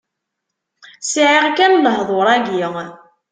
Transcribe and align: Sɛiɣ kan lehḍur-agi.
Sɛiɣ 1.09 1.45
kan 1.57 1.73
lehḍur-agi. 1.85 2.65